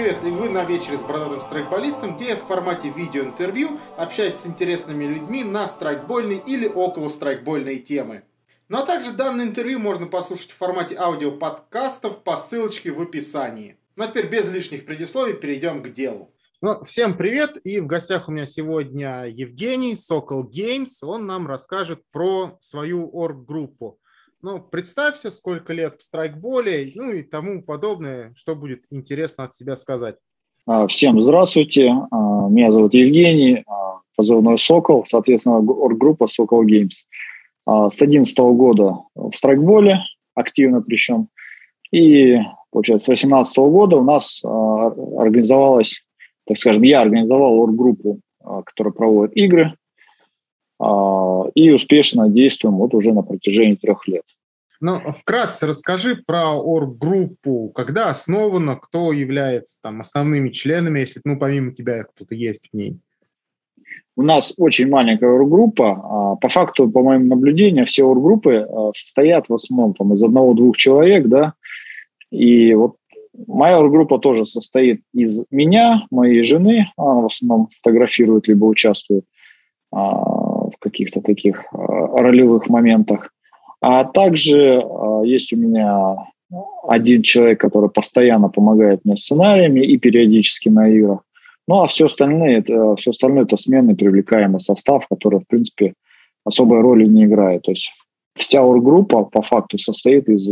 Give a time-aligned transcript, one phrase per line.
[0.00, 0.24] Привет!
[0.24, 5.04] И вы на вечере с бородатым страйкболистом, где я в формате видеоинтервью общаюсь с интересными
[5.04, 8.22] людьми на страйкбольной или около страйкбольной темы.
[8.70, 13.76] Ну а также данное интервью можно послушать в формате аудиоподкастов по ссылочке в описании.
[13.94, 16.32] Ну а теперь без лишних предисловий перейдем к делу.
[16.62, 21.02] Ну, всем привет, и в гостях у меня сегодня Евгений, Сокол Геймс.
[21.02, 23.99] Он нам расскажет про свою орг-группу.
[24.42, 29.76] Ну, представься, сколько лет в страйкболе, ну и тому подобное, что будет интересно от себя
[29.76, 30.16] сказать.
[30.66, 37.04] А, всем здравствуйте, а, меня зовут Евгений, а, позывной «Сокол», соответственно, орггруппа «Сокол Геймс».
[37.66, 40.00] С 2011 года в страйкболе,
[40.34, 41.28] активно причем,
[41.92, 42.38] и,
[42.72, 46.02] получается, с 2018 года у нас организовалась,
[46.46, 48.20] так скажем, я организовал орггруппу,
[48.64, 49.74] которая проводит игры,
[51.54, 54.24] и успешно действуем вот уже на протяжении трех лет.
[54.80, 61.74] Ну, вкратце расскажи про орггруппу, когда основана, кто является там основными членами, если, ну, помимо
[61.74, 62.98] тебя кто-то есть в ней.
[64.16, 65.90] У нас очень маленькая орггруппа.
[65.90, 70.76] А, по факту, по моим наблюдениям, все орггруппы а, состоят в основном там, из одного-двух
[70.76, 71.54] человек, да,
[72.30, 72.96] и вот
[73.46, 79.24] моя орггруппа тоже состоит из меня, моей жены, она в основном фотографирует либо участвует
[79.92, 80.39] а,
[80.70, 83.32] в каких-то таких ролевых моментах.
[83.80, 86.16] А также а, есть у меня
[86.86, 91.20] один человек, который постоянно помогает мне сценариями и периодически на играх.
[91.68, 95.94] Ну а все остальное, это, все остальное это сменный привлекаемый состав, который, в принципе,
[96.44, 97.62] особой роли не играет.
[97.62, 97.92] То есть
[98.34, 100.48] вся оргруппа по факту состоит из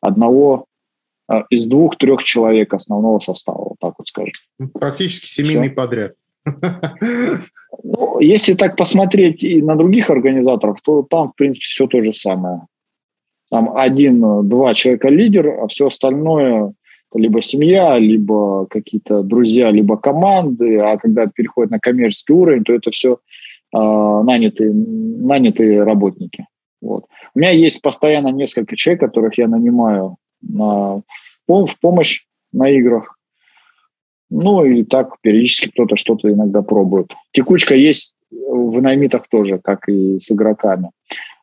[0.00, 0.66] одного,
[1.50, 4.32] из двух-трех человек основного состава, вот так вот скажем.
[4.74, 5.74] Практически семейный все.
[5.74, 6.14] подряд.
[7.82, 12.12] Ну, если так посмотреть и на других организаторов, то там, в принципе, все то же
[12.12, 12.62] самое.
[13.50, 16.72] Там один-два человека лидер, а все остальное
[17.14, 20.78] либо семья, либо какие-то друзья, либо команды.
[20.78, 23.16] А когда переходит на коммерческий уровень, то это все э,
[23.74, 26.46] а, нанятые, нанятые работники.
[26.80, 27.04] Вот.
[27.34, 31.02] У меня есть постоянно несколько человек, которых я нанимаю на,
[31.46, 33.16] в помощь на играх.
[34.30, 37.12] Ну и так периодически кто-то что-то иногда пробует.
[37.32, 40.90] Текучка есть в наймитах тоже, как и с игроками.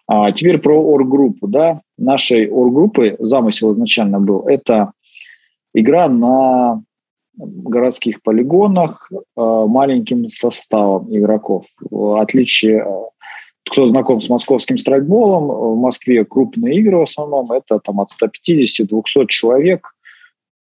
[0.08, 1.48] А теперь про оргруппу.
[1.48, 1.82] Да?
[1.98, 4.42] Нашей оргруппы замысел изначально был.
[4.42, 4.92] Это
[5.74, 6.84] игра на
[7.38, 11.66] городских полигонах э, маленьким составом игроков.
[11.90, 12.86] В отличие,
[13.70, 19.28] кто знаком с московским страйкболом, в Москве крупные игры в основном, это там от 150-200
[19.28, 19.96] человек–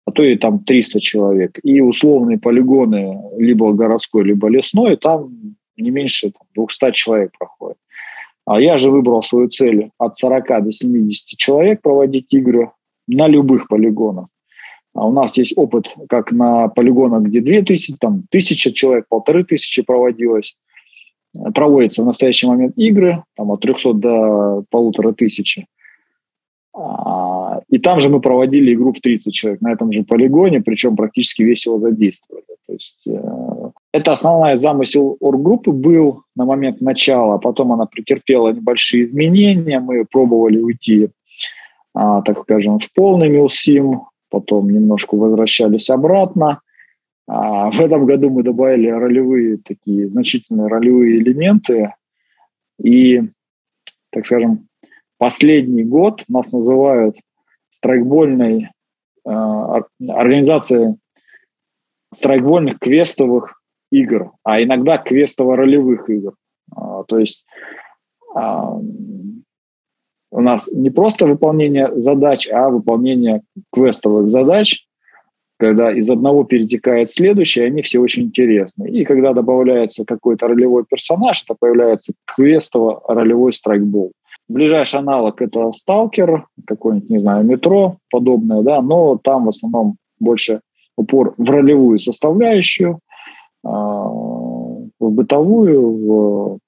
[0.07, 1.59] а то и там 300 человек.
[1.63, 7.77] И условные полигоны, либо городской, либо лесной, там не меньше там, 200 человек проходит.
[8.47, 12.71] А я же выбрал свою цель от 40 до 70 человек проводить игры
[13.09, 14.29] на любых полигонах.
[14.95, 19.83] А у нас есть опыт как на полигонах, где 2000, там 1000 человек, полторы тысячи
[19.83, 20.57] проводилось.
[21.53, 25.67] Проводятся в настоящий момент игры там, от 300 до полутора тысячи.
[26.73, 27.26] А,
[27.69, 31.43] и там же мы проводили игру в 30 человек на этом же полигоне, причем практически
[31.43, 32.45] весело задействовали.
[32.67, 39.05] То есть э, это основная замысел орггруппы был на момент начала, потом она претерпела небольшие
[39.05, 41.11] изменения, мы пробовали уйти,
[41.95, 46.61] а, так скажем, в полный милсим, потом немножко возвращались обратно.
[47.29, 51.95] А в этом году мы добавили ролевые такие значительные ролевые элементы
[52.81, 53.23] и,
[54.11, 54.69] так скажем,
[55.19, 57.17] последний год нас называют
[57.77, 58.71] страйкбольной
[59.25, 59.31] э,
[60.09, 60.97] организацией
[62.13, 63.61] страйкбольных квестовых
[63.91, 66.35] игр, а иногда квестово-ролевых игр.
[66.75, 67.45] А, то есть
[68.35, 68.73] а,
[70.31, 73.43] у нас не просто выполнение задач, а выполнение
[73.73, 74.87] квестовых задач,
[75.59, 78.89] когда из одного перетекает следующее, они все очень интересны.
[78.91, 84.13] И когда добавляется какой-то ролевой персонаж, это появляется квестово-ролевой страйкбол.
[84.49, 90.61] Ближайший аналог это сталкер, какой-нибудь, не знаю, метро, подобное, да, но там в основном больше
[90.97, 93.01] упор в ролевую составляющую,
[93.65, 96.59] а, в бытовую, в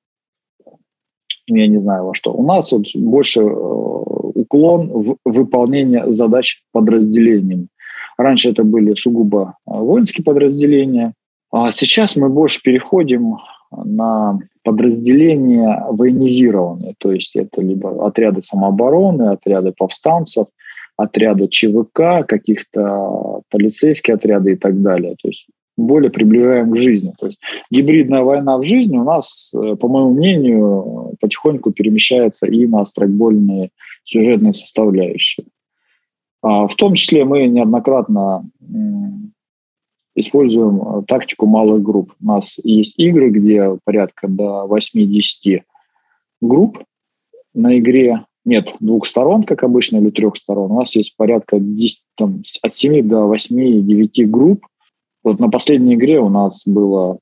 [1.51, 2.33] я не знаю во что.
[2.33, 7.69] У нас вот больше э, уклон в выполнение задач подразделениями.
[8.19, 11.15] Раньше это были сугубо воинские подразделения,
[11.51, 13.37] а сейчас мы больше переходим
[13.71, 20.47] на подразделения военизированные, то есть это либо отряды самообороны, отряды повстанцев,
[20.97, 25.17] отряды ЧВК, каких-то полицейские отряды и так далее.
[25.23, 25.47] То есть
[25.79, 27.15] более приближаем к жизни.
[27.19, 27.39] То есть
[27.71, 33.71] гибридная война в жизни у нас, э, по моему мнению, потихоньку перемещается и на страйкбольные
[34.05, 35.47] сюжетные составляющие.
[36.43, 38.45] А в том числе мы неоднократно
[40.19, 42.15] используем э, тактику малых групп.
[42.21, 45.63] У нас есть игры, где порядка до 8-10
[46.41, 46.79] групп
[47.55, 48.25] на игре.
[48.45, 50.73] Нет двух сторон, как обычно, или трех сторон.
[50.73, 54.67] У нас есть порядка 10, там, от 7 до 8-9 групп.
[55.23, 57.19] Вот на последней игре у нас было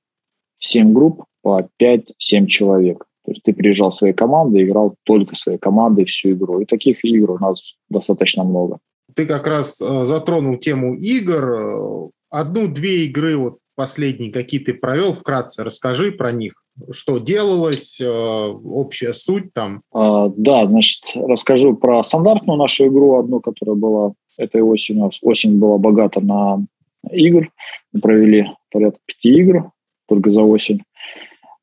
[0.58, 3.06] 7 групп по 5-7 человек.
[3.24, 6.60] То есть ты приезжал своей командой, играл только своей командой всю игру.
[6.60, 8.78] И таких игр у нас достаточно много.
[9.14, 12.10] Ты как раз э, затронул тему игр.
[12.36, 16.52] Одну-две игры вот последние какие ты провел, вкратце расскажи про них.
[16.90, 19.80] Что делалось, э, общая суть там?
[19.90, 25.10] А, да, значит, расскажу про стандартную нашу игру, одну, которая была этой осенью.
[25.22, 26.66] Осень была богата на
[27.10, 27.48] игр.
[27.94, 29.70] Мы провели порядка пяти игр
[30.06, 30.82] только за осень.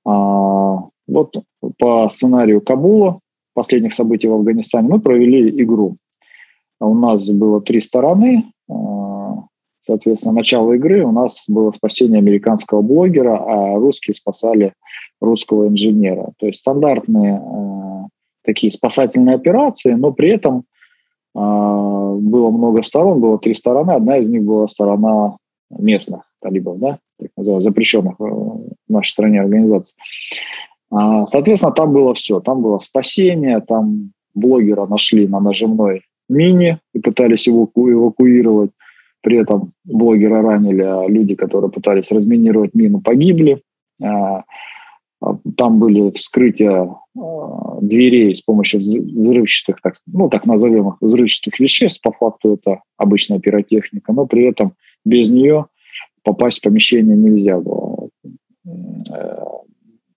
[0.06, 1.36] А, вот
[1.78, 3.20] по сценарию Кабула,
[3.54, 5.98] последних событий в Афганистане, мы провели игру.
[6.80, 8.46] У нас было три стороны.
[9.86, 14.74] Соответственно, начало игры у нас было спасение американского блогера, а русские спасали
[15.22, 16.32] русского инженера.
[16.38, 18.08] То есть стандартные а,
[18.46, 20.66] такие спасательные операции, но при этом
[21.36, 23.94] было много сторон, было три стороны.
[23.94, 25.38] Одна из них была сторона
[25.72, 29.96] местных талибов, да, так называемых, запрещенных в нашей стране организаций.
[30.92, 32.40] А, соответственно, там было все.
[32.40, 38.72] Там было спасение, там блогера нашли на нажимной мини и пытались его эвакуировать.
[39.24, 43.64] При этом блогера ранили, а люди, которые пытались разминировать мину, погибли.
[44.02, 44.44] А,
[45.58, 46.96] там были вскрытия
[47.82, 52.02] дверей с помощью взрывчатых, так, ну, так назовемых взрывчатых веществ.
[52.02, 54.74] По факту это обычная пиротехника, но при этом
[55.06, 55.66] без нее
[56.24, 58.10] попасть в помещение нельзя было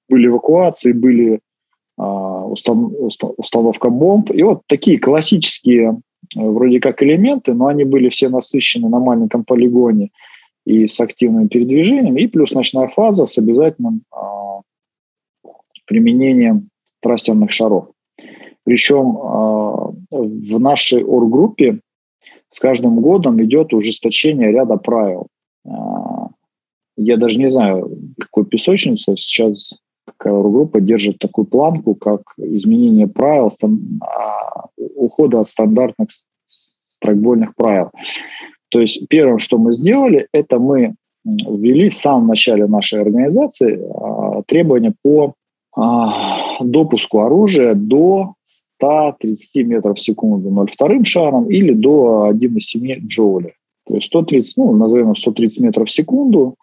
[0.08, 1.40] были эвакуации, были
[1.98, 4.30] а, установка бомб.
[4.32, 5.96] И вот такие классические э,
[6.34, 10.10] вроде как элементы, но они были все насыщены на маленьком полигоне
[10.64, 14.60] и с активным передвижением, и плюс ночная фаза с обязательным а,
[15.86, 16.70] применением
[17.00, 17.88] трассерных шаров.
[18.64, 21.80] Причем а, в нашей оргруппе
[22.50, 25.28] с каждым годом идет ужесточение ряда правил.
[26.96, 29.80] Я даже не знаю, какой песочница сейчас
[30.28, 33.50] группа держит такую планку, как изменение правил,
[34.00, 36.08] а, ухода от стандартных
[36.86, 37.90] страйкбольных правил.
[38.70, 40.94] То есть первым, что мы сделали, это мы
[41.24, 45.34] ввели в самом начале нашей организации а, требования по
[45.76, 48.34] а, допуску оружия до
[48.78, 53.52] 130 метров в секунду 0,2 шаром или до 1,7 джоуля.
[53.86, 56.56] То есть 130, ну, назовем 130 метров в секунду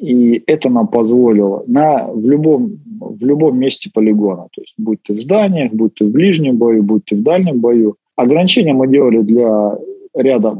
[0.00, 5.12] и это нам позволило на, в, любом, в любом месте полигона, то есть будь ты
[5.12, 7.96] в зданиях, будь ты в ближнем бою, будь ты в дальнем бою.
[8.16, 9.76] Ограничения мы делали для
[10.14, 10.58] ряда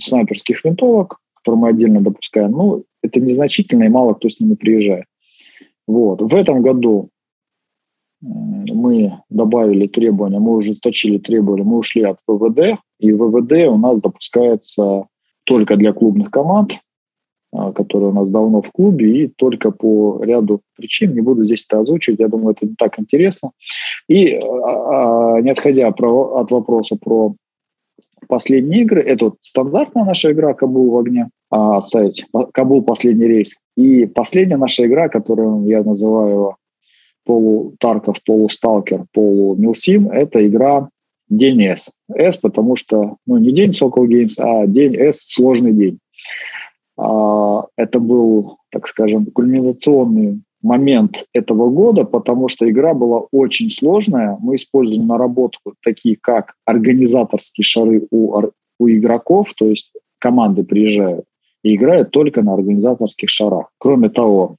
[0.00, 2.52] снайперских винтовок, которые мы отдельно допускаем.
[2.52, 5.04] Ну, это незначительно, и мало кто с ними приезжает.
[5.86, 6.20] Вот.
[6.20, 7.10] В этом году
[8.20, 15.06] мы добавили требования, мы ужесточили требования, мы ушли от ВВД, и ВВД у нас допускается
[15.44, 16.80] только для клубных команд,
[17.52, 21.80] который у нас давно в клубе, и только по ряду причин, не буду здесь это
[21.80, 23.52] озвучивать, я думаю, это не так интересно.
[24.08, 27.34] И а, а, не отходя от вопроса про
[28.28, 32.16] последние игры, это вот стандартная наша игра «Кабул в огне», а, сайт
[32.52, 32.82] «Кабул.
[32.82, 33.56] Последний рейс».
[33.76, 36.56] И последняя наша игра, которую я называю
[37.24, 40.88] полу-Тарков, полу-Сталкер, полу-Милсим, это игра
[41.28, 41.92] День С.
[42.08, 45.98] С, потому что, ну, не День Сокол Геймс, а День С– сложный день.
[46.98, 54.36] А, это был, так скажем, кульминационный момент этого года, потому что игра была очень сложная.
[54.40, 58.42] Мы использовали наработку такие, как организаторские шары у,
[58.78, 61.24] у игроков, то есть команды приезжают
[61.62, 63.70] и играют только на организаторских шарах.
[63.78, 64.56] Кроме того,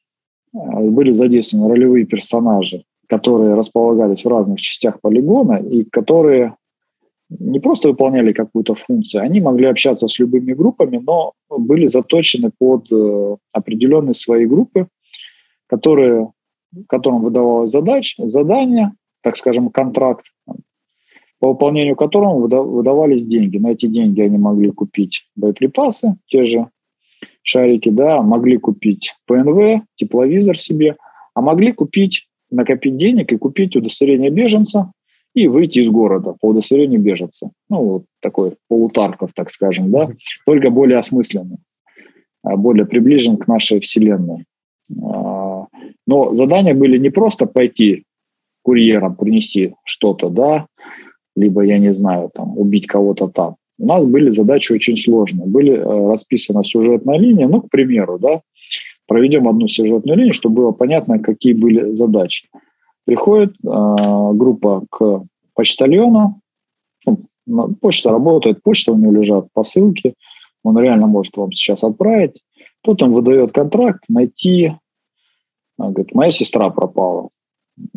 [0.53, 6.55] а, были задействованы ролевые персонажи, которые располагались в разных частях полигона и которые
[7.29, 12.91] не просто выполняли какую-то функцию, они могли общаться с любыми группами, но были заточены под
[12.91, 14.87] э, определенные свои группы,
[15.67, 16.31] которые,
[16.87, 20.25] которым выдавалось задач, задание, так скажем, контракт,
[21.39, 23.57] по выполнению которого выдавались деньги.
[23.57, 26.67] На эти деньги они могли купить боеприпасы, те же
[27.43, 30.97] шарики, да, могли купить ПНВ, тепловизор себе,
[31.33, 34.91] а могли купить, накопить денег и купить удостоверение беженца,
[35.33, 37.51] и выйти из города по удостоверению беженца.
[37.69, 40.09] Ну, вот такой полутарков, так скажем, да,
[40.45, 41.57] только более осмысленный,
[42.43, 44.45] а более приближен к нашей вселенной.
[45.01, 45.67] А,
[46.07, 48.03] но задания были не просто пойти
[48.63, 50.67] курьером, принести что-то, да,
[51.35, 53.55] либо, я не знаю, там, убить кого-то там.
[53.79, 55.47] у нас были задачи очень сложные.
[55.47, 58.41] Были э, расписана сюжетная линия, ну, к примеру, да,
[59.07, 62.47] проведем одну сюжетную линию, чтобы было понятно, какие были задачи.
[63.09, 65.23] Приходит э, группа к
[65.55, 66.41] почтальону,
[67.47, 70.13] ну, почта работает, почта у него лежат посылки,
[70.63, 72.39] он реально может вам сейчас отправить.
[72.83, 74.75] Тут он выдает контракт, найти,
[75.79, 77.29] говорит, моя сестра пропала.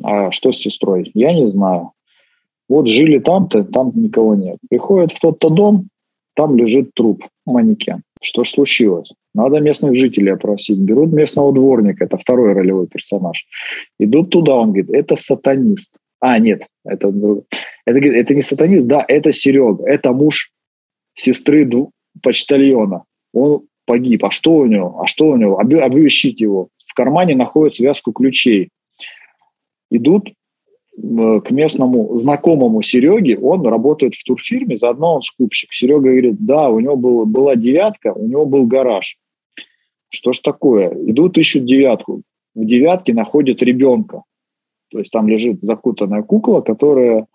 [0.02, 1.10] А что с сестрой?
[1.12, 1.92] Я не знаю.
[2.70, 4.56] Вот жили там-то, там никого нет.
[4.70, 5.88] Приходит в тот-то дом,
[6.34, 8.00] там лежит труп, манекен.
[8.22, 9.12] Что ж случилось?
[9.34, 10.78] Надо местных жителей опросить.
[10.78, 13.46] Берут местного дворника, это второй ролевой персонаж.
[13.98, 15.96] Идут туда, он говорит, это сатанист.
[16.20, 17.12] А, нет, это,
[17.86, 20.52] это, это не сатанист, да, это Серега, это муж
[21.14, 21.68] сестры
[22.22, 23.04] почтальона.
[23.32, 24.24] Он погиб.
[24.24, 25.00] А что у него?
[25.00, 25.58] А что у него?
[25.58, 26.68] Обыщите его.
[26.86, 28.68] В кармане находят связку ключей.
[29.90, 30.32] Идут
[30.94, 35.72] к местному знакомому Сереге, он работает в турфирме, заодно он скупщик.
[35.72, 39.16] Серега говорит, да, у него был, была девятка, у него был гараж.
[40.14, 40.90] Что ж такое?
[41.06, 42.22] Идут, ищут девятку.
[42.54, 44.22] В девятке находят ребенка.
[44.90, 47.26] То есть там лежит закутанная кукла, которая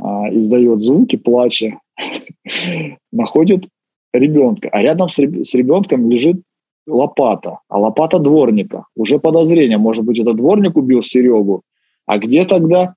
[0.00, 1.78] а, издает звуки, плача.
[3.12, 3.68] Находит
[4.14, 4.70] ребенка.
[4.72, 6.40] А рядом с, ребенком лежит
[6.86, 7.58] лопата.
[7.68, 8.86] А лопата дворника.
[8.96, 9.76] Уже подозрение.
[9.76, 11.60] Может быть, это дворник убил Серегу,
[12.06, 12.94] а где тогда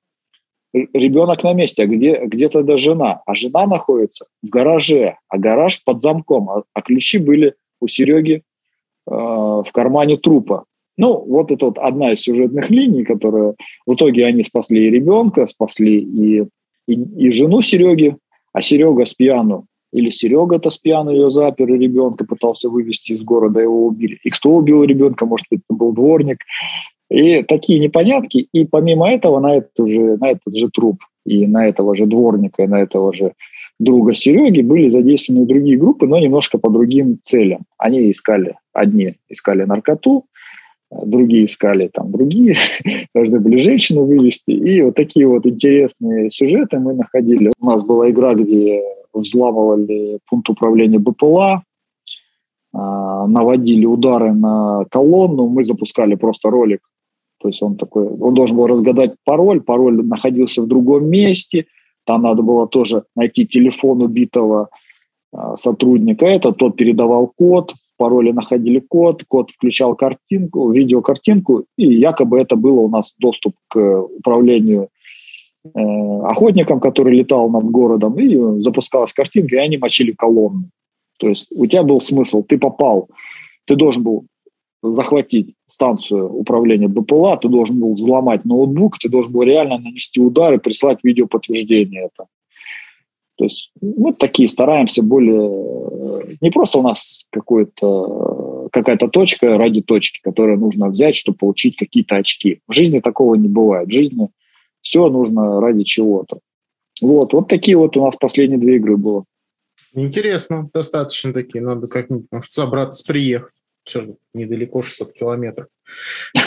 [0.74, 3.22] ребенок на месте, а где, где тогда жена?
[3.25, 8.43] А жена находится в гараже, а гараж под замком, а, а ключи были у Сереги
[9.08, 10.66] в кармане трупа.
[10.98, 15.46] Ну, вот это вот одна из сюжетных линий, которая в итоге они спасли и ребенка,
[15.46, 16.48] спасли и,
[16.88, 18.18] и, и жену Сереги,
[18.52, 23.24] а Серега с пьяну, или Серега-то с пьяну ее запер, и ребенка пытался вывести из
[23.24, 24.20] города, его убили.
[24.24, 25.26] И кто убил ребенка?
[25.26, 26.40] Может быть, это был дворник.
[27.10, 28.48] И такие непонятки.
[28.52, 32.64] И помимо этого на, эту же, на этот же труп и на этого же дворника,
[32.64, 33.34] и на этого же
[33.79, 37.62] друга Сереги были задействованы другие группы, но немножко по другим целям.
[37.77, 40.25] Они искали, одни искали наркоту,
[40.91, 42.57] другие искали там другие,
[43.15, 44.51] должны были женщину вывести.
[44.51, 47.51] И вот такие вот интересные сюжеты мы находили.
[47.60, 48.81] У нас была игра, где
[49.13, 51.63] взламывали пункт управления БПЛА,
[52.74, 56.81] а, наводили удары на колонну, мы запускали просто ролик
[57.39, 61.67] то есть он такой, он должен был разгадать пароль, пароль находился в другом месте,
[62.08, 64.70] там надо было тоже найти телефон убитого
[65.34, 71.86] а, сотрудника, это тот передавал код, в пароле находили код, код включал картинку, видеокартинку, и
[71.86, 74.88] якобы это было у нас доступ к управлению
[75.66, 75.80] э,
[76.24, 80.70] охотником, который летал над городом, и запускалась картинка, и они мочили колонну.
[81.20, 83.10] То есть у тебя был смысл, ты попал,
[83.66, 84.26] ты должен был
[84.81, 90.53] захватить станцию управления БПЛА, ты должен был взломать ноутбук, ты должен был реально нанести удар
[90.53, 92.27] и прислать видеоподтверждение это.
[93.38, 96.38] То есть мы такие стараемся более...
[96.41, 102.15] Не просто у нас какой-то, какая-то точка ради точки, которую нужно взять, чтобы получить какие-то
[102.15, 102.62] очки.
[102.67, 103.89] В жизни такого не бывает.
[103.89, 104.29] В жизни
[104.81, 106.39] все нужно ради чего-то.
[107.00, 109.24] Вот, вот такие вот у нас последние две игры было.
[109.93, 111.63] Интересно, достаточно такие.
[111.63, 113.53] Надо как-нибудь, может, собраться, приехать.
[113.88, 115.67] Что, недалеко 600 километров.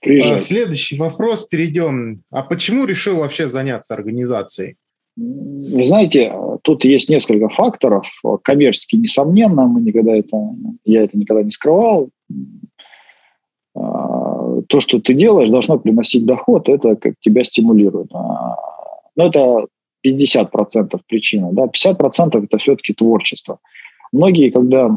[0.00, 0.36] Приезжай.
[0.36, 2.22] А, следующий вопрос, перейдем.
[2.30, 4.76] А почему решил вообще заняться организацией?
[5.16, 8.10] Вы знаете, тут есть несколько факторов.
[8.42, 10.36] Коммерчески, несомненно, мы никогда это,
[10.84, 12.10] я это никогда не скрывал.
[13.76, 18.08] А, то, что ты делаешь, должно приносить доход, это как тебя стимулирует.
[18.12, 18.56] А,
[19.14, 19.66] но это
[20.04, 21.50] 50% причина.
[21.52, 21.66] Да?
[21.66, 23.58] 50% это все-таки творчество.
[24.12, 24.96] Многие, когда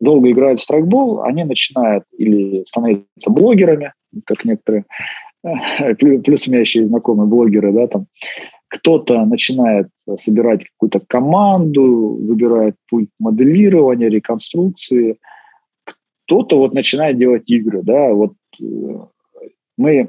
[0.00, 3.92] долго играют в страйкбол, они начинают или становятся блогерами,
[4.26, 4.84] как некоторые,
[5.98, 8.06] плюс еще знакомые блогеры, да, там,
[8.68, 15.18] кто-то начинает собирать какую-то команду, выбирает путь моделирования, реконструкции,
[16.24, 18.64] кто-то вот начинает делать игры, да, вот э,
[19.76, 20.08] мы, э,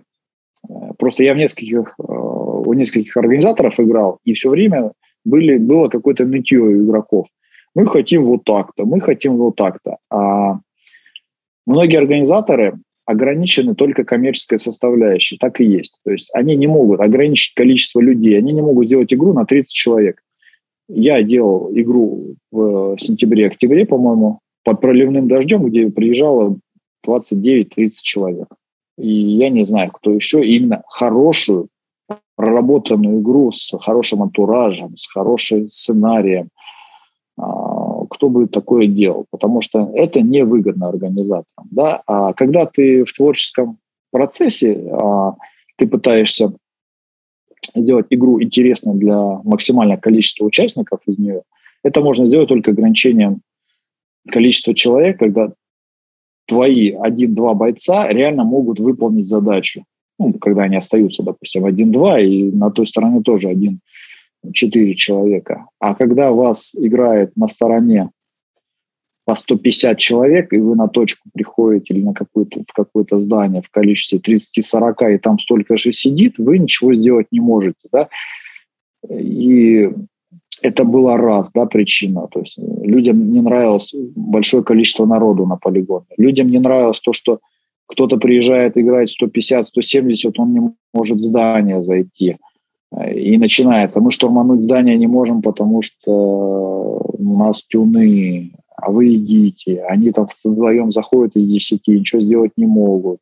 [0.98, 4.93] просто я в нескольких, э, у нескольких организаторов играл, и все время
[5.25, 7.27] были, было какое-то нытье у игроков.
[7.75, 9.98] Мы хотим вот так-то, мы хотим вот так-то.
[10.10, 10.60] А
[11.65, 16.00] многие организаторы ограничены только коммерческой составляющей, так и есть.
[16.03, 19.72] То есть они не могут ограничить количество людей, они не могут сделать игру на 30
[19.72, 20.22] человек.
[20.88, 26.58] Я делал игру в сентябре-октябре, по-моему, под проливным дождем, где приезжало
[27.05, 28.48] 29-30 человек.
[28.98, 31.67] И я не знаю, кто еще именно хорошую
[32.36, 36.50] проработанную игру с хорошим антуражем, с хорошим сценарием,
[37.38, 41.68] кто бы такое делал, потому что это невыгодно организаторам.
[41.72, 42.01] Да?
[42.08, 43.77] А когда ты в творческом
[44.12, 45.36] процессе, а,
[45.77, 46.54] ты пытаешься
[47.75, 51.42] сделать игру интересной для максимального количества участников из нее,
[51.84, 53.42] это можно сделать только ограничением
[54.30, 55.51] количества человек, когда
[56.48, 59.84] твои один-два бойца реально могут выполнить задачу.
[60.18, 63.50] Ну, когда они остаются, допустим, один-два, и на той стороне тоже
[64.46, 65.68] один-четыре человека.
[65.80, 68.10] А когда вас играет на стороне
[69.25, 73.70] по 150 человек, и вы на точку приходите или на какое-то, в какое-то здание в
[73.70, 77.90] количестве 30-40, и там столько же сидит, вы ничего сделать не можете.
[77.92, 78.08] Да?
[79.10, 79.90] И
[80.62, 82.28] это была раз, да, причина.
[82.32, 86.06] То есть людям не нравилось большое количество народу на полигоне.
[86.18, 87.40] Людям не нравилось то, что
[87.88, 90.62] кто-то приезжает, играет 150, 170, он не
[90.94, 92.38] может в здание зайти.
[93.14, 94.00] И начинается.
[94.00, 99.84] Мы штурмануть здание не можем, потому что у нас тюны, а вы идите.
[99.90, 103.20] Они там вдвоем заходят из 10, ничего сделать не могут.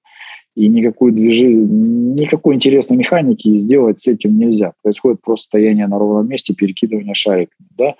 [0.55, 4.73] И никакой движение, никакой интересной механики сделать с этим нельзя.
[4.83, 7.67] Происходит просто стояние на ровном месте, перекидывание шариками.
[7.75, 7.95] Да?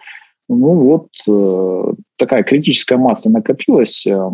[0.50, 4.30] Ну вот э, такая критическая масса накопилась, э,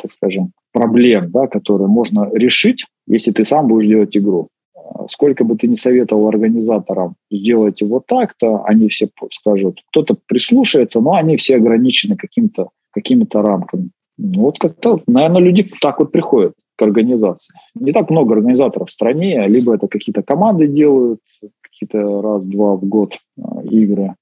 [0.00, 4.48] так скажем, проблем, да, которые можно решить, если ты сам будешь делать игру.
[5.08, 11.14] Сколько бы ты ни советовал организаторам сделать вот так-то, они все скажут, кто-то прислушается, но
[11.14, 13.90] они все ограничены каким-то какими-то рамками.
[14.18, 17.54] Ну, вот как-то, наверное, люди так вот приходят к организации.
[17.74, 21.20] Не так много организаторов в стране, либо это какие-то команды делают,
[21.60, 24.14] какие-то раз-два в год а, игры,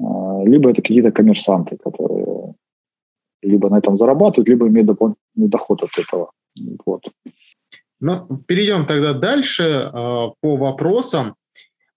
[0.00, 2.54] а, либо это какие-то коммерсанты, которые
[3.42, 6.30] либо на этом зарабатывают, либо имеют дополнительный доход от этого.
[6.86, 7.02] Вот.
[8.00, 11.34] Ну, перейдем тогда дальше э, по вопросам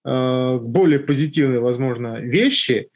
[0.04, 2.90] э, более позитивной, возможно, вещи.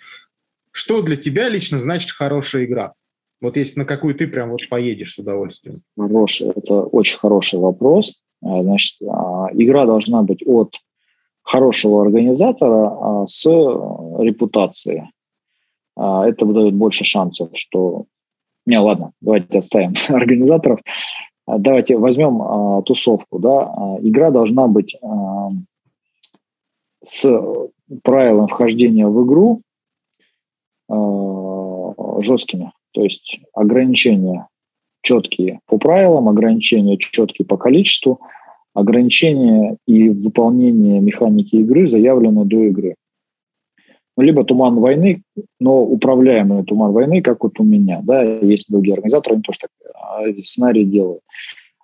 [0.71, 2.93] Что для тебя лично значит хорошая игра?
[3.39, 5.81] Вот если на какую ты прям вот поедешь с удовольствием.
[5.97, 8.21] Хороший, это очень хороший вопрос.
[8.43, 10.75] А, значит, игра должна быть от
[11.43, 15.03] хорошего организатора с репутацией.
[15.95, 18.05] Это дает больше шансов, что...
[18.65, 20.79] Не, ладно, давайте оставим организаторов.
[21.47, 23.39] Давайте возьмем тусовку.
[23.39, 23.97] Да?
[24.01, 24.97] Игра должна быть
[27.03, 27.25] с
[28.03, 29.61] правилом вхождения в игру
[32.21, 32.73] жесткими.
[32.91, 34.47] То есть ограничения
[35.01, 38.19] четкие по правилам, ограничения четкие по количеству,
[38.73, 42.95] ограничения и выполнение механики игры заявлены до игры.
[44.17, 45.21] Ну, либо туман войны,
[45.59, 48.01] но управляемый туман войны, как вот у меня.
[48.03, 51.21] Да, есть другие организаторы, они тоже так а, сценарий делают.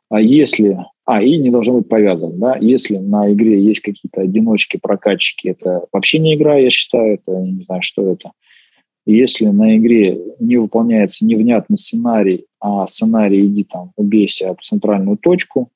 [0.09, 0.79] А если...
[1.05, 2.39] А, и не должно быть повязан.
[2.39, 2.57] Да?
[2.59, 7.63] Если на игре есть какие-то одиночки, прокатчики, это вообще не игра, я считаю, это не
[7.65, 8.31] знаю, что это.
[9.05, 15.69] Если на игре не выполняется невнятный сценарий, а сценарий иди там убейся об центральную точку,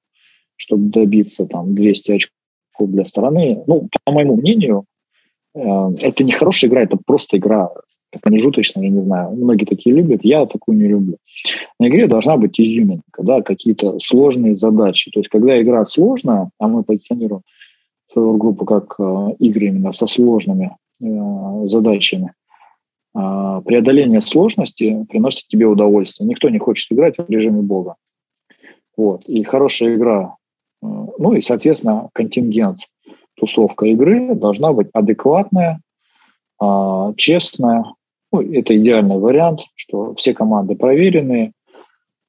[0.56, 4.86] чтобы добиться там 200 очков для стороны, ну, по моему мнению,
[5.58, 7.70] это не хорошая игра, это просто игра
[8.22, 9.32] промежуточная, я не знаю.
[9.32, 11.17] Многие такие любят, я такую не люблю.
[11.80, 15.12] На игре должна быть изюминка, да, какие-то сложные задачи.
[15.12, 17.41] То есть, когда игра сложная, а мы позиционируем
[18.12, 22.34] свою группу как э, игры именно со сложными э, задачами,
[23.13, 26.28] а, преодоление сложности приносит тебе удовольствие.
[26.28, 27.96] Никто не хочет играть в режиме Бога.
[28.96, 29.24] Вот.
[29.26, 30.36] И хорошая игра,
[30.82, 32.80] э, ну и, соответственно, контингент,
[33.38, 35.82] тусовка игры должна быть адекватная,
[36.60, 37.86] а, честная.
[38.32, 41.54] Ну, это идеальный вариант, что все команды проверенные,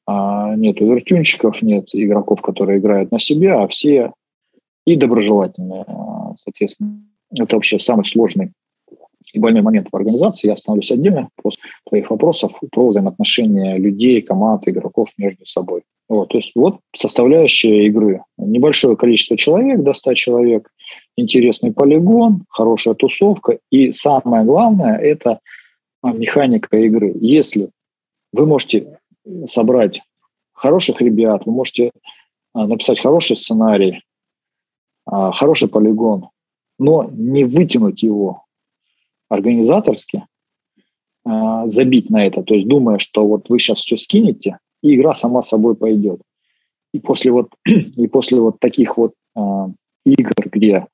[0.06, 4.12] а, нет вертюнчиков, нет игроков, которые играют на себе, а все
[4.86, 5.84] и доброжелательные,
[6.42, 7.02] соответственно.
[7.30, 8.52] Это вообще самый сложный
[9.36, 10.48] больной момент в организации.
[10.48, 15.82] Я остановлюсь отдельно после твоих вопросов про взаимоотношения людей, команд, игроков между собой.
[16.08, 18.22] Вот, то есть вот составляющая игры.
[18.38, 20.70] Небольшое количество человек, до 100 человек,
[21.16, 23.58] интересный полигон, хорошая тусовка.
[23.70, 25.40] И самое главное– это
[26.00, 27.12] а, механика игры.
[27.20, 27.70] Если
[28.32, 28.98] вы можете
[29.44, 30.00] собрать
[30.52, 31.90] хороших ребят, вы можете
[32.54, 34.02] а, написать хороший сценарий,
[35.04, 36.28] а, хороший полигон,
[36.78, 38.44] но не вытянуть его
[39.28, 40.24] организаторски
[41.24, 45.14] э, забить на это, то есть думая, что вот вы сейчас все скинете, и игра
[45.14, 46.20] сама собой пойдет.
[46.92, 49.40] И после вот, и после вот таких вот э,
[50.06, 50.86] игр, где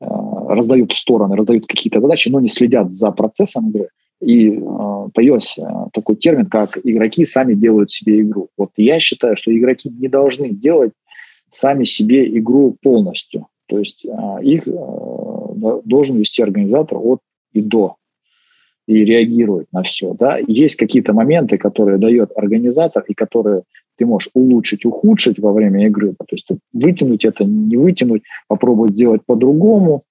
[0.00, 0.06] э,
[0.48, 3.88] раздают стороны, раздают какие-то задачи, но не следят за процессом игры,
[4.20, 4.60] и э,
[5.14, 8.48] появился э, такой термин, как игроки сами делают себе игру.
[8.56, 10.92] Вот я считаю, что игроки не должны делать
[11.50, 13.46] сами себе игру полностью.
[13.66, 14.70] То есть э, их э,
[15.84, 17.20] должен вести организатор от
[17.52, 17.96] и до,
[18.86, 20.14] и реагировать на все.
[20.14, 20.38] Да?
[20.46, 23.62] Есть какие-то моменты, которые дает организатор и которые
[23.96, 29.22] ты можешь улучшить, ухудшить во время игры, то есть вытянуть это, не вытянуть, попробовать сделать
[29.26, 30.04] по-другому.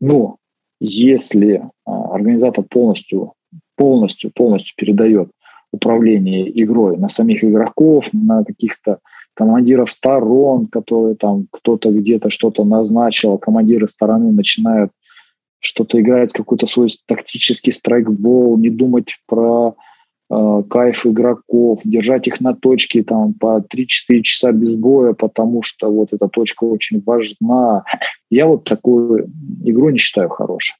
[0.00, 0.36] Но
[0.80, 3.32] если а, организатор полностью,
[3.76, 5.30] полностью, полностью передает
[5.72, 8.98] управление игрой на самих игроков, на каких-то
[9.34, 14.90] командиров сторон, которые там кто-то где-то что-то назначил, командиры стороны начинают
[15.60, 19.76] что-то играть, какой-то свой тактический страйкбол, не думать про
[20.30, 25.90] э, кайф игроков, держать их на точке там по 3-4 часа без боя, потому что
[25.90, 27.84] вот эта точка очень важна.
[28.30, 29.30] Я вот такую
[29.64, 30.76] игру не считаю хорошей.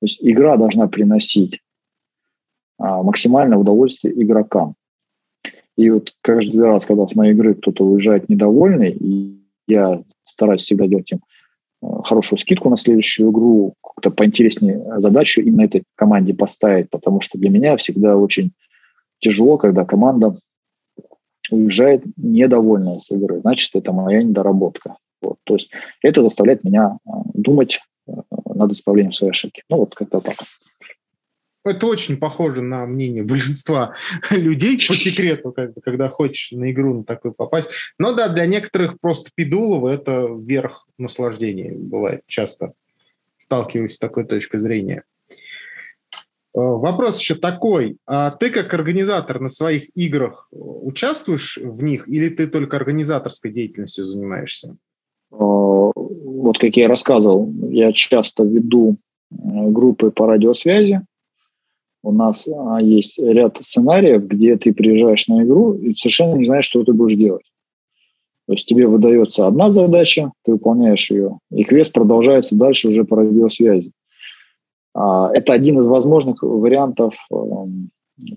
[0.00, 1.60] То есть игра должна приносить
[2.78, 4.74] а, максимальное удовольствие игрокам.
[5.76, 10.86] И вот каждый раз, когда с моей игры кто-то уезжает недовольный, и я стараюсь всегда
[10.86, 11.20] делать им
[12.04, 17.50] хорошую скидку на следующую игру, как-то поинтереснее задачу именно этой команде поставить, потому что для
[17.50, 18.52] меня всегда очень
[19.20, 20.36] тяжело, когда команда
[21.50, 23.40] уезжает недовольная с игры.
[23.40, 24.96] Значит, это моя недоработка.
[25.20, 25.36] Вот.
[25.44, 25.70] То есть
[26.02, 28.12] это заставляет меня э, думать э,
[28.54, 29.62] над исправлением своей ошибки.
[29.68, 30.36] Ну вот как-то так.
[31.64, 33.94] Это очень похоже на мнение большинства
[34.30, 37.70] людей, по секрету, когда хочешь на игру на такую попасть.
[37.98, 42.72] Но да, для некоторых просто Пидулова это верх наслаждения бывает часто.
[43.36, 45.04] Сталкиваюсь с такой точкой зрения.
[46.54, 47.96] Э, вопрос еще такой.
[48.06, 54.06] А ты как организатор на своих играх участвуешь в них или ты только организаторской деятельностью
[54.06, 54.76] занимаешься?
[55.32, 58.96] Э, вот как я рассказывал, я часто веду
[59.30, 59.34] э,
[59.70, 61.02] группы по радиосвязи,
[62.02, 66.64] у нас а, есть ряд сценариев, где ты приезжаешь на игру и совершенно не знаешь,
[66.64, 67.44] что ты будешь делать.
[68.46, 73.16] То есть тебе выдается одна задача, ты выполняешь ее, и квест продолжается дальше уже по
[73.16, 73.92] радиосвязи.
[74.94, 77.36] А, это один из возможных вариантов э,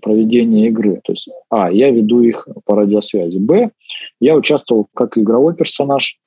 [0.00, 1.00] проведения игры.
[1.04, 3.38] То есть, а, я веду их по радиосвязи.
[3.38, 3.70] Б,
[4.20, 6.18] я участвовал как игровой персонаж.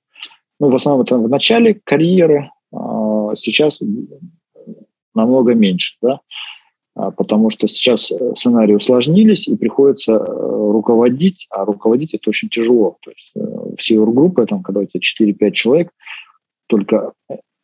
[0.59, 3.81] Ну, в основном это в начале карьеры, а сейчас
[5.15, 6.19] намного меньше, да.
[6.99, 12.49] А, потому что сейчас э, сценарии усложнились, и приходится э, руководить, а руководить это очень
[12.49, 12.97] тяжело.
[13.01, 15.91] То есть э, все группы, там, когда у тебя 4-5 человек,
[16.67, 17.13] только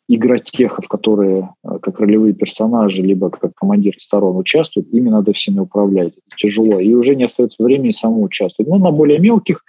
[0.07, 1.49] игротехов, которые
[1.81, 6.13] как ролевые персонажи, либо как командиры сторон участвуют, ими надо всеми управлять.
[6.13, 6.79] Это тяжело.
[6.79, 8.69] И уже не остается времени самому участвовать.
[8.69, 9.63] Но на более мелких,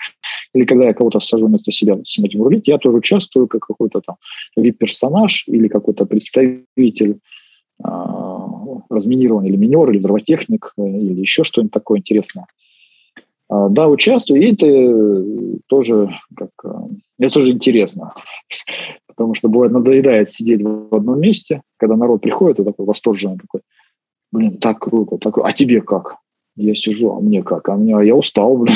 [0.54, 4.02] или когда я кого-то сажу вместо себя всем этим рулить, я тоже участвую как какой-то
[4.02, 4.16] там
[4.56, 7.18] вип-персонаж или какой-то представитель
[8.88, 12.46] разминирование или минер, или взрывотехник, э, или еще что-нибудь такое интересное.
[13.48, 16.50] А, да, участвую, и это тоже, как,
[17.18, 18.14] это тоже интересно,
[19.06, 23.60] потому что бывает надоедает сидеть в одном месте, когда народ приходит, и такой восторженный такой,
[24.32, 26.16] блин, так круто, так а тебе как?
[26.56, 27.68] Я сижу, а мне как?
[27.68, 28.74] А мне, а я устал, блин.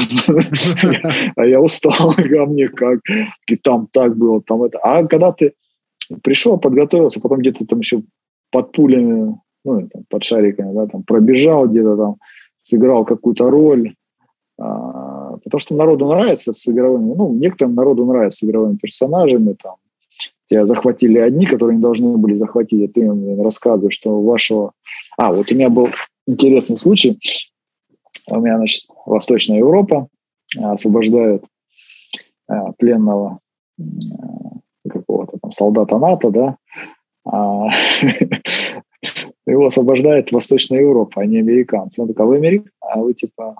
[1.34, 3.00] А я устал, а мне как?
[3.48, 4.78] И там так было, там это.
[4.78, 5.54] А когда ты
[6.22, 8.02] пришел, подготовился, потом где-то там еще
[8.50, 12.16] под пулями ну, там, под шариками, да, там, пробежал где-то там,
[12.62, 13.94] сыграл какую-то роль,
[14.58, 19.76] а, потому что народу нравится с игровыми, ну, некоторым народу нравится с игровыми персонажами, там,
[20.48, 24.72] тебя захватили одни, которые не должны были захватить, а ты им рассказываешь, что вашего...
[25.16, 25.88] А, вот у меня был
[26.26, 27.18] интересный случай,
[28.28, 30.08] у меня, значит, Восточная Европа
[30.58, 31.44] освобождает
[32.48, 33.38] а, пленного
[34.88, 36.56] какого-то там солдата НАТО, да,
[37.24, 37.68] а,
[39.50, 42.02] его освобождает Восточная Европа, а не американцы.
[42.02, 42.72] Он такой, а вы американцы?
[42.80, 43.56] А вы типа,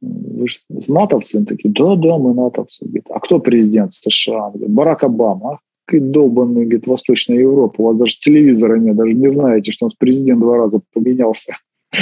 [0.00, 1.38] вы же натовцы?
[1.38, 2.84] Он такие, да, да, мы натовцы.
[2.84, 4.46] Говорит, а кто президент США?
[4.46, 5.58] Он говорит, Барак Обама.
[5.86, 7.80] Говорит, долбанный, говорит, Восточная Европа.
[7.80, 11.56] У вас даже телевизора нет, даже не знаете, что у нас президент два раза поменялся.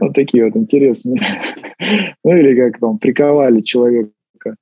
[0.00, 1.20] Вот такие вот интересные.
[2.24, 4.10] Ну или как там приковали человека
[4.46, 4.52] э,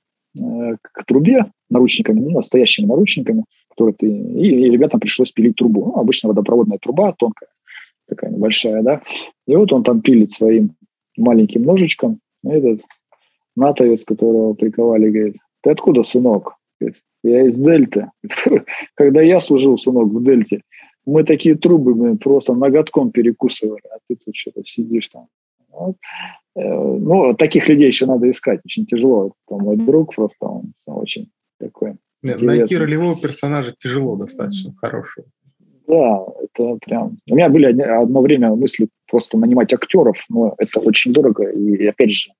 [0.80, 4.06] к трубе наручниками, ну, настоящими наручниками, которые ты...
[4.06, 5.86] И ребятам пришлось пилить трубу.
[5.86, 7.48] Ну, обычно водопроводная труба тонкая
[8.08, 9.02] такая небольшая, да.
[9.46, 10.74] И вот он там пилит своим
[11.16, 12.20] маленьким ножичком.
[12.44, 12.80] Этот
[13.56, 16.54] натовец, которого приковали, говорит, ты откуда, сынок?
[16.80, 18.10] Говорит, я из Дельты.
[18.94, 20.62] Когда я служил, сынок, в Дельте,
[21.04, 25.26] мы такие трубы блин, просто ноготком перекусывали, а ты тут что-то сидишь там.
[25.70, 25.96] Вот.
[26.54, 29.32] Э, ну, таких людей еще надо искать, очень тяжело.
[29.46, 35.26] Это мой друг просто, он очень такой Нет, Найти ролевого персонажа тяжело достаточно, хорошего.
[35.88, 37.16] Да, это прям...
[37.30, 41.48] У меня были одно время мысли просто нанимать актеров, но это очень дорого.
[41.50, 42.30] И опять же,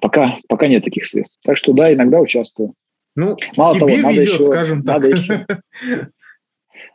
[0.00, 1.40] пока, пока нет таких средств.
[1.44, 2.74] Так что да, иногда участвую.
[3.16, 4.94] Ну, Мало тебе того, надо везет, еще, скажем так.
[4.94, 5.46] Надо еще,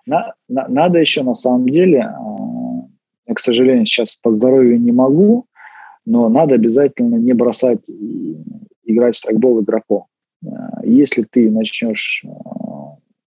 [0.06, 2.82] на, на, надо еще на самом деле, э,
[3.28, 5.46] я, к сожалению, сейчас по здоровью не могу,
[6.06, 7.82] но надо обязательно не бросать
[8.86, 10.06] играть в страйкбол игроком.
[10.84, 12.24] Если ты начнешь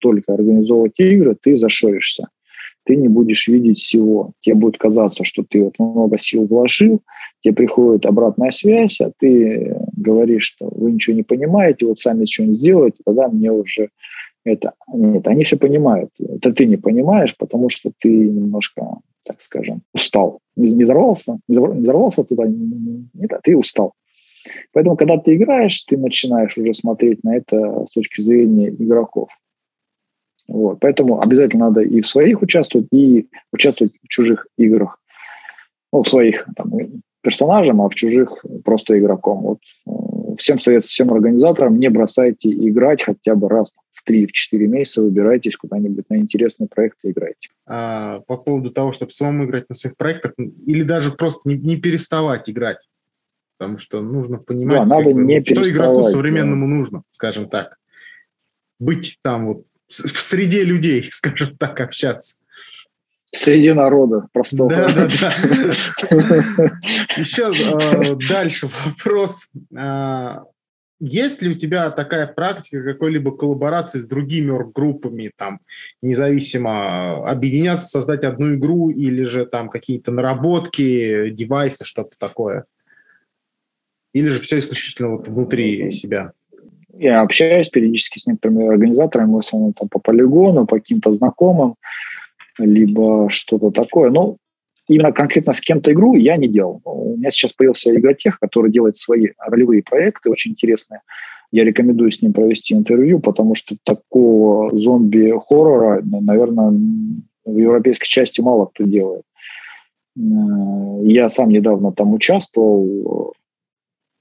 [0.02, 2.28] только организовывать игры, ты зашоришься.
[2.84, 4.32] Ты не будешь видеть всего.
[4.42, 7.02] Тебе будет казаться, что ты вот много сил вложил,
[7.42, 12.58] тебе приходит обратная связь, а ты говоришь, что вы ничего не понимаете, вот сами что-нибудь
[12.58, 13.90] сделаете, тогда мне уже
[14.44, 14.74] это...
[14.92, 16.10] Нет, они все понимают.
[16.20, 20.40] Это ты не понимаешь, потому что ты немножко, так скажем, устал.
[20.56, 21.40] Не, не взорвался?
[21.48, 22.46] Не взорвался туда?
[22.48, 23.94] Нет, а ты устал.
[24.74, 29.30] Поэтому, когда ты играешь, ты начинаешь уже смотреть на это с точки зрения игроков.
[30.48, 30.80] Вот.
[30.80, 35.00] Поэтому обязательно надо и в своих участвовать, и участвовать в чужих играх.
[35.94, 36.72] Ну, в своих там,
[37.22, 39.42] персонажам, а в чужих просто игроком.
[39.42, 39.60] Вот.
[39.88, 44.28] Э, всем совет, всем организаторам, не бросайте играть хотя бы раз в 3-4
[44.68, 47.50] месяца, выбирайтесь куда-нибудь на интересные проекты и играйте.
[47.68, 51.78] А, по поводу того, чтобы самому играть на своих проектах, или даже просто не, не
[51.78, 52.80] переставать играть,
[53.58, 56.74] потому что нужно понимать, да, надо бы, не что игроку современному да.
[56.74, 57.78] нужно, скажем так.
[58.80, 62.38] Быть там вот в среде людей, скажем так, общаться.
[63.34, 64.70] Среди народа простого.
[64.70, 65.34] Да, да, да.
[67.18, 69.48] Еще э, дальше вопрос.
[69.74, 70.40] Э,
[71.00, 75.60] есть ли у тебя такая практика какой-либо коллаборации с другими орг-группами, там,
[76.02, 82.66] независимо, объединяться, создать одну игру или же там какие-то наработки, девайсы, что-то такое?
[84.14, 86.34] Или же все исключительно вот внутри себя?
[87.02, 91.76] Я общаюсь периодически с некоторыми организаторами, в основном там по полигону, по каким-то знакомым,
[92.60, 94.12] либо что-то такое.
[94.12, 94.38] Но
[94.88, 96.80] именно конкретно с кем-то игру я не делал.
[96.86, 101.02] У меня сейчас появился игротех, который делает свои ролевые проекты, очень интересные.
[101.52, 106.72] Я рекомендую с ним провести интервью, потому что такого зомби-хоррора, наверное,
[107.44, 109.24] в европейской части мало кто делает.
[110.16, 113.34] Я сам недавно там участвовал.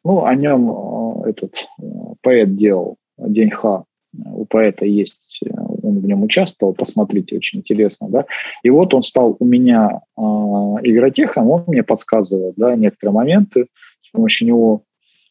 [0.02, 1.84] Ну, о нем э, этот э,
[2.22, 3.84] поэт делал День Ха.
[4.12, 8.24] У поэта есть, он в нем участвовал, посмотрите, очень интересно, да.
[8.64, 13.66] И вот он стал у меня э, игротехом, он мне подсказывает, да, некоторые моменты,
[14.00, 14.82] с помощью него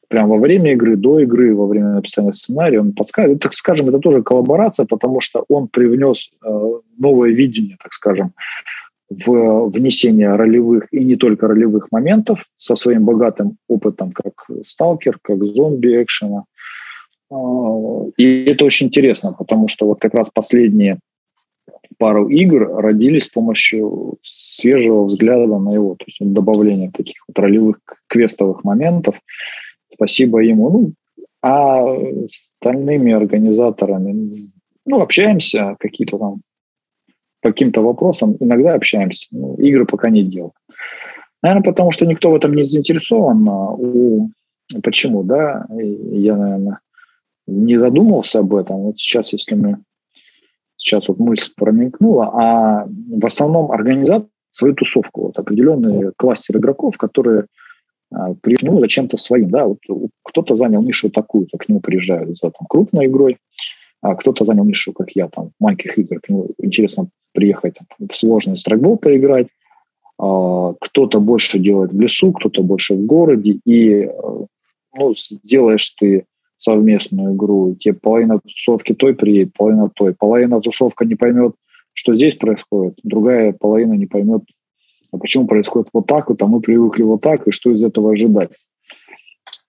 [0.08, 3.42] прямо во время игры, до игры, во время написания сценария, он подсказывает.
[3.42, 8.34] Так скажем, это тоже коллаборация, потому что он привнес э, новое видение, так скажем,
[9.10, 15.44] в внесение ролевых и не только ролевых моментов со своим богатым опытом, как сталкер, как
[15.44, 16.44] зомби экшена.
[17.32, 17.36] А,
[18.18, 21.00] и это очень интересно, потому что вот как раз последние
[21.98, 27.80] пару игр родились с помощью свежего взгляда на его, то есть добавление таких вот ролевых
[28.08, 29.20] квестовых моментов.
[29.92, 30.70] Спасибо ему.
[30.70, 30.94] Ну,
[31.42, 31.96] а
[32.62, 34.52] остальными организаторами,
[34.86, 36.42] ну, общаемся, какие-то там
[37.42, 39.28] по каким-то вопросам иногда общаемся.
[39.32, 40.54] Ну, игры пока не делал.
[41.42, 43.48] Наверное, потому что никто в этом не заинтересован.
[43.50, 43.78] А.
[44.84, 45.66] Почему, да?
[45.72, 46.80] Я, наверное,
[47.48, 48.78] не задумывался об этом.
[48.78, 49.78] Вот сейчас, если мы...
[50.78, 57.48] Сейчас вот мысль промелькнула, а в основном организатор свою тусовку, вот определенный кластер игроков, которые
[58.12, 59.80] а, ну, зачем-то своим, да, вот
[60.24, 63.38] кто-то занял нишу такую-то, к нему приезжают за там, крупной игрой,
[64.02, 68.58] а кто-то занял нишу, как я, там, маленьких игр, к нему интересно приехать в сложный
[68.58, 69.48] страйкбол поиграть,
[70.18, 74.12] а, кто-то больше делает в лесу, кто-то больше в городе, и э,
[74.98, 75.14] ну,
[75.44, 76.26] делаешь ты
[76.58, 80.14] совместную игру, тебе половина тусовки той приедет, половина той.
[80.14, 81.54] Половина тусовка не поймет,
[81.94, 84.42] что здесь происходит, другая половина не поймет,
[85.12, 88.12] а почему происходит вот так вот, а мы привыкли вот так, и что из этого
[88.12, 88.52] ожидать.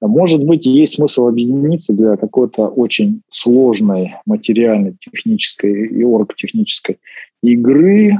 [0.00, 6.98] Может быть, есть смысл объединиться для какой-то очень сложной материальной, технической и оргтехнической
[7.42, 8.18] игры,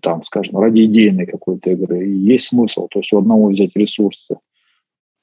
[0.00, 2.06] там, скажем, ради идейной какой-то игры.
[2.06, 2.88] Есть смысл.
[2.88, 4.36] То есть у одного взять ресурсы.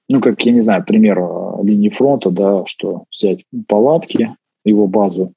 [0.09, 5.33] Ну, как, я не знаю, пример а, линии фронта, да, что взять палатки, его базу,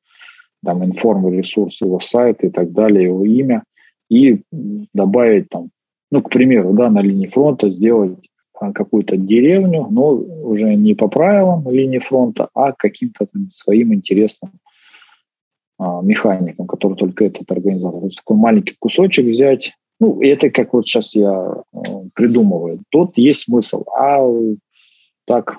[0.64, 3.64] там, информ ресурсы, его сайт и так далее, его имя,
[4.08, 4.42] и
[4.94, 5.70] добавить там,
[6.12, 8.18] ну, к примеру, да, на линии фронта сделать
[8.54, 14.52] а, какую-то деревню, но уже не по правилам линии фронта, а каким-то своим интересным
[16.02, 18.00] механикам, который только этот организатор.
[18.00, 19.72] То есть такой маленький кусочек взять.
[19.98, 21.64] Ну, это как вот сейчас я а,
[22.14, 22.80] придумываю.
[22.90, 24.20] Тут есть смысл, а
[25.26, 25.58] так,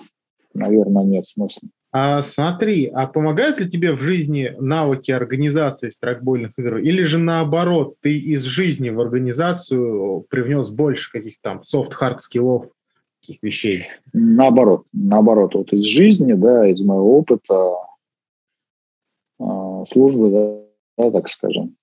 [0.54, 1.70] наверное, нет смысла.
[1.94, 6.78] А смотри, а помогают ли тебе в жизни навыки организации страйкбольных игр?
[6.78, 12.68] Или же наоборот, ты из жизни в организацию привнес больше каких-то там soft-hard скиллов,
[13.20, 13.88] таких вещей?
[14.14, 17.91] Наоборот, наоборот, вот из жизни, да, из моего опыта э,
[19.90, 21.76] службы, да, да, так скажем,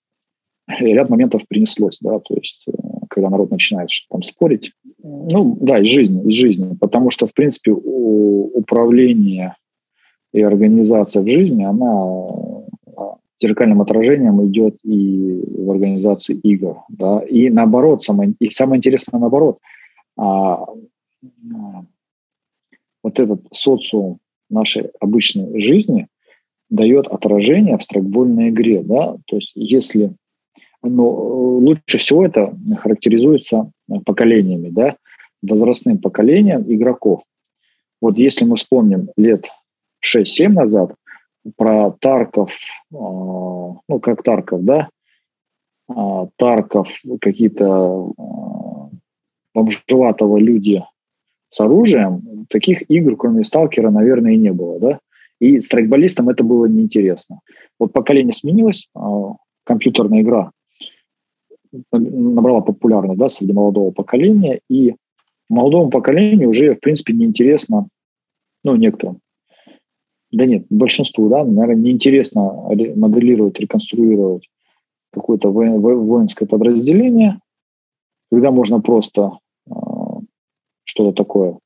[0.67, 2.73] ряд моментов принеслось, да, то есть, э,
[3.09, 6.77] когда народ начинает что там спорить, Ну, да, из жизни, из жизни.
[6.79, 9.55] Потому что, в принципе, управление
[10.33, 12.27] и организация в жизни, она
[13.41, 16.79] зеркальным отражением идет и в организации игр.
[16.89, 17.21] Да?
[17.21, 19.59] И наоборот, самое, и самое интересное наоборот,
[20.17, 20.67] а,
[23.03, 24.19] вот этот социум
[24.51, 26.09] нашей обычной жизни
[26.71, 28.83] дает отражение в страйкбольной игре.
[28.83, 29.17] Да?
[29.27, 30.13] То есть если
[30.83, 33.71] но лучше всего это характеризуется
[34.05, 34.97] поколениями, да,
[35.43, 37.23] возрастным поколением игроков.
[38.01, 39.47] Вот если мы вспомним лет
[40.05, 40.95] 6-7 назад
[41.57, 42.53] про Тарков,
[42.93, 44.89] а, ну, как Тарков, да,
[45.89, 48.91] а, Тарков, какие-то а,
[49.55, 50.85] бомжеватого люди
[51.51, 55.01] с оружием, таких игр, кроме Сталкера, наверное, и не было, да.
[55.41, 57.41] И страйкболистам это было неинтересно.
[57.79, 58.89] Вот поколение сменилось,
[59.65, 60.51] компьютерная игра
[61.93, 64.95] набрала популярность да, среди молодого поколения, и
[65.49, 67.89] молодому поколению уже, в принципе, неинтересно,
[68.65, 69.21] ну, некоторым,
[70.31, 72.43] да нет, большинству, да, наверное, неинтересно
[72.97, 74.49] моделировать, реконструировать
[75.13, 77.39] какое-то воинское подразделение,
[78.31, 79.73] когда можно просто э,
[80.85, 81.59] что-то такое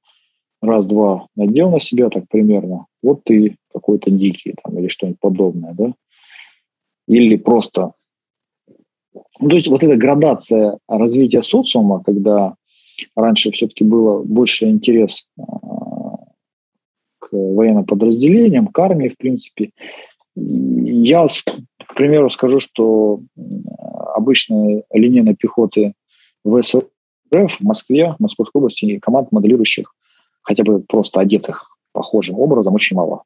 [0.63, 5.93] раз-два надел на себя, так примерно, вот ты какой-то дикий там или что-нибудь подобное, да,
[7.07, 7.93] или просто
[9.41, 12.55] ну, то есть вот эта градация развития социума, когда
[13.15, 16.17] раньше все-таки было больше интерес а,
[17.19, 19.71] к военным подразделениям, к армии, в принципе.
[20.35, 23.21] Я, к примеру, скажу, что
[24.15, 25.95] обычной линейной пехоты
[26.45, 26.85] ВСРФ
[27.33, 29.95] в Москве, в Московской области команд моделирующих,
[30.43, 33.23] хотя бы просто одетых похожим образом, очень мало.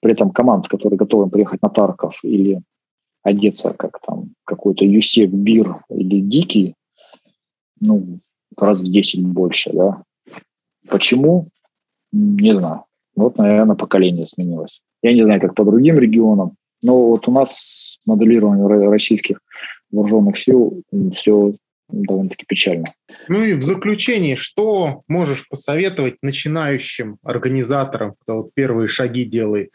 [0.00, 2.60] При этом команд, которые готовы приехать на Тарков или
[3.22, 6.74] одеться как там какой-то Юсек Бир или Дикий,
[7.80, 8.18] ну,
[8.56, 10.02] раз в 10 больше, да.
[10.88, 11.48] Почему?
[12.12, 12.84] Не знаю.
[13.14, 14.80] Вот, наверное, поколение сменилось.
[15.02, 19.40] Я не знаю, как по другим регионам, но вот у нас моделирование российских
[19.90, 20.82] вооруженных сил
[21.14, 21.52] все
[21.88, 22.86] довольно-таки печально.
[23.28, 29.70] Ну и в заключение, что можешь посоветовать начинающим организаторам, кто вот первые шаги делает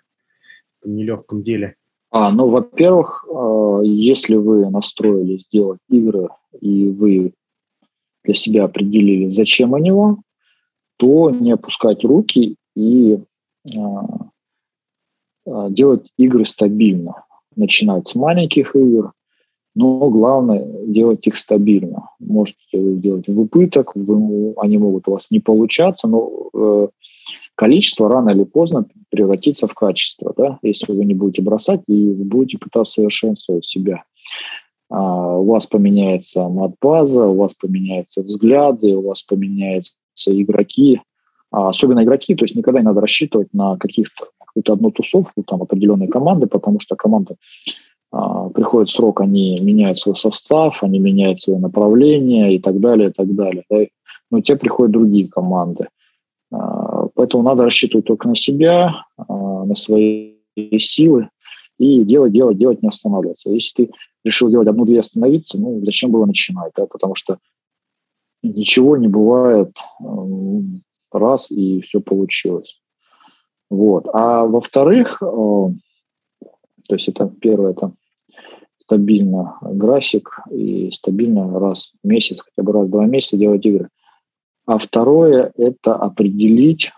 [0.82, 1.76] в нелегком деле?
[2.10, 7.34] А, ну, во-первых, э, если вы настроились делать игры, и вы
[8.26, 10.24] для себя определили, зачем они вам,
[10.98, 13.78] то не опускать руки и э,
[15.46, 17.26] э, делать игры стабильно.
[17.56, 19.14] Начинать с маленьких игр,
[19.76, 22.10] но главное делать их стабильно.
[22.20, 26.92] Можете делать в убыток, вы, они могут у вас не получаться, но
[27.56, 32.58] количество рано или поздно превратится в качество, да, если вы не будете бросать и будете
[32.58, 34.04] пытаться совершенствовать себя.
[34.90, 39.94] А, у вас поменяется мат-база, у вас поменяются взгляды, у вас поменяются
[40.26, 41.02] игроки,
[41.52, 44.28] а, особенно игроки, то есть никогда не надо рассчитывать на каких-то
[44.74, 47.36] одну тусовку, там определенные команды, потому что команда
[48.12, 53.34] приходит срок, они меняют свой состав, они меняют свое направление и так далее, и так
[53.34, 53.64] далее.
[53.70, 53.86] Да?
[54.30, 55.88] Но те приходят другие команды.
[56.52, 60.36] А, поэтому надо рассчитывать только на себя, а, на свои
[60.78, 61.30] силы
[61.78, 63.50] и делать, делать, делать, не останавливаться.
[63.50, 63.92] Если ты
[64.24, 67.38] решил делать одну-две остановиться, ну, зачем было начинать, да, потому что
[68.44, 69.76] ничего не бывает
[71.12, 72.82] раз, и все получилось.
[73.70, 74.08] Вот.
[74.14, 75.76] А во-вторых, то
[76.90, 77.94] есть это первое, это
[78.92, 83.88] стабильно график и стабильно раз в месяц, хотя бы раз в два месяца делать игры–
[84.66, 86.92] а второе– это определить,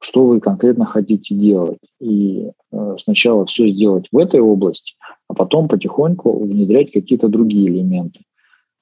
[0.00, 1.80] что вы конкретно хотите делать.
[2.00, 4.94] И э, сначала все сделать в этой области,
[5.28, 8.20] а потом потихоньку внедрять какие-то другие элементы.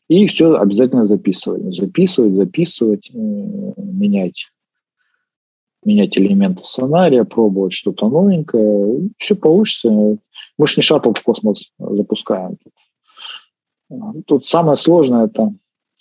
[0.08, 1.74] И все обязательно записывать.
[1.74, 4.50] Записывать, записывать, менять
[5.84, 9.10] менять элементы сценария, пробовать что-то новенькое.
[9.18, 9.90] Все получится.
[9.90, 12.56] Мы же не шаттл в космос запускаем.
[14.26, 15.52] Тут самое сложное– это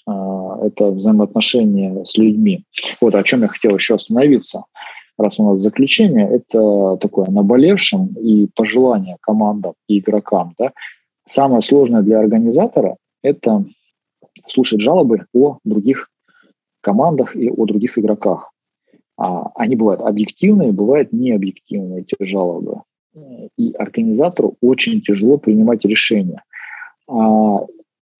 [0.07, 2.63] а, это взаимоотношения с людьми.
[3.01, 4.65] Вот о чем я хотел еще остановиться,
[5.17, 10.53] раз у нас заключение, это такое наболевшим и пожелание командам и игрокам.
[10.59, 10.71] Да?
[11.27, 13.65] Самое сложное для организатора– это
[14.47, 16.09] слушать жалобы о других
[16.81, 18.51] командах и о других игроках.
[19.17, 22.81] А они бывают объективные, бывают необъективные, эти жалобы.
[23.57, 26.43] И организатору очень тяжело принимать решения.
[27.07, 27.65] А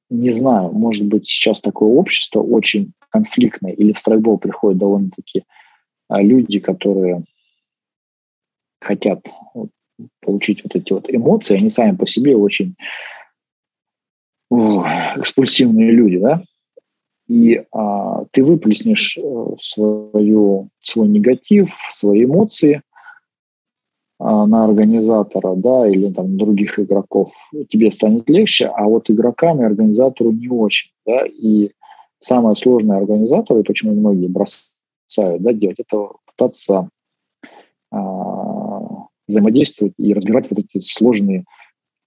[0.10, 5.43] не знаю, может быть, сейчас такое общество очень конфликтное, или в страйкбол приходят довольно-таки
[6.08, 7.24] а, люди, которые
[8.80, 9.26] хотят
[10.22, 12.76] получить вот эти вот эмоции, они сами по себе очень
[14.52, 16.43] экспульсивные люди, да,
[17.28, 22.82] и а, ты выплеснешь э, свою, свой негатив, свои эмоции
[24.19, 27.34] а, на организатора, да, или там других игроков,
[27.69, 31.71] тебе станет легче, а вот игрокам и организатору не очень, да, и
[32.19, 36.89] самое сложное организатору, и почему многие бросают, да, делать, это пытаться
[37.91, 41.45] а, взаимодействовать и разбирать вот эти сложные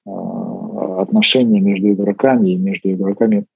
[0.06, 3.46] а, отношения между игроками и между игроками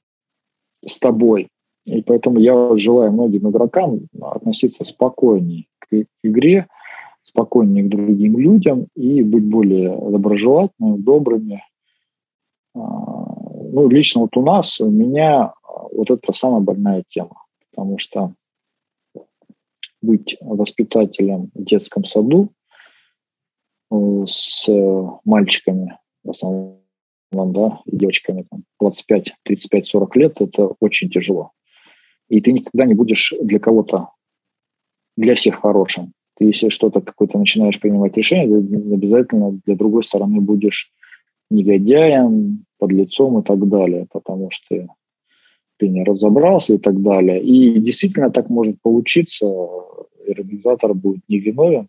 [0.84, 1.48] с тобой.
[1.84, 6.68] И поэтому я желаю многим игрокам относиться спокойнее к игре,
[7.22, 11.64] спокойнее к другим людям и быть более доброжелательными, добрыми.
[12.74, 15.52] А, ну, лично вот у нас, у меня
[15.92, 18.34] вот это самая больная тема, потому что
[20.00, 22.52] быть воспитателем в детском саду
[23.90, 24.68] э, с
[25.24, 26.78] мальчиками, в основном,
[27.32, 31.52] да, и девочками там, 25, 35, 40 лет, это очень тяжело.
[32.32, 34.08] И ты никогда не будешь для кого-то,
[35.18, 36.14] для всех хорошим.
[36.38, 40.90] Ты, если что-то какое-то начинаешь принимать решение, ты обязательно для другой стороны будешь
[41.50, 44.88] негодяем, подлецом и так далее, потому что
[45.76, 47.42] ты не разобрался и так далее.
[47.42, 49.46] И действительно так может получиться,
[50.26, 51.88] и организатор будет невиновен,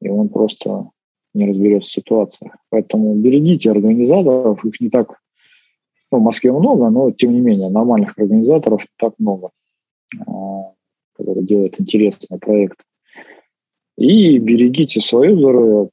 [0.00, 0.88] и он просто
[1.34, 2.56] не разберется в ситуациях.
[2.70, 5.21] Поэтому берегите организаторов, их не так,
[6.12, 9.50] ну, в Москве много, но тем не менее нормальных организаторов так много,
[10.26, 10.72] а,
[11.16, 12.78] которые делают интересный проект.
[13.96, 15.88] И берегите свое здоровье,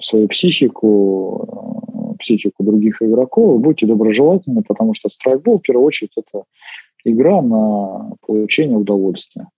[0.00, 6.44] свою психику, психику других игроков, будьте доброжелательны, потому что страйкбол, в первую очередь, это
[7.04, 9.48] игра на получение удовольствия.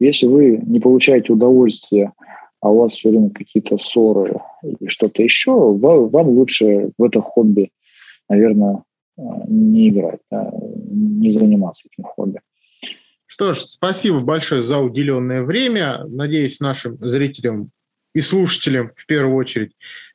[0.00, 2.12] Если вы не получаете удовольствие,
[2.60, 7.70] а у вас все время какие-то ссоры или что-то еще, вам лучше в это хобби,
[8.28, 8.82] наверное,
[9.16, 12.40] не играть, не заниматься этим хобби.
[13.26, 16.04] Что ж, спасибо большое за уделенное время.
[16.06, 17.70] Надеюсь, нашим зрителям
[18.14, 19.72] и слушателям в первую очередь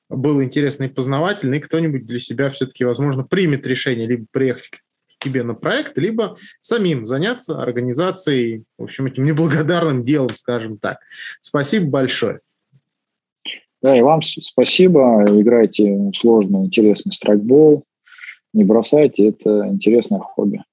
[0.09, 5.23] было интересно и познавательно, и кто-нибудь для себя все-таки, возможно, примет решение либо приехать к
[5.23, 10.99] тебе на проект, либо самим заняться организацией, в общем, этим неблагодарным делом, скажем так.
[11.41, 12.39] Спасибо большое.
[13.81, 15.25] Да, и вам спасибо.
[15.27, 17.83] Играйте сложный, интересный страйкбол.
[18.53, 20.63] Не бросайте, это интересное хобби.